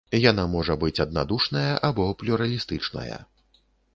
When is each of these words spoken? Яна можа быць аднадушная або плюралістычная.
Яна 0.29 0.45
можа 0.53 0.77
быць 0.83 1.01
аднадушная 1.05 1.73
або 1.89 2.07
плюралістычная. 2.23 3.21